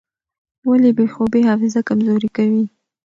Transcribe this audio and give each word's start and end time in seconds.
ولې 0.67 0.89
بې 0.97 1.05
خوبي 1.13 1.41
حافظه 1.49 1.79
کمزورې 1.89 2.29
کوي؟ 2.37 2.63